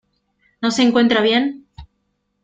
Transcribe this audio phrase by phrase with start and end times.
[0.63, 1.67] ¿no se encuentra bien?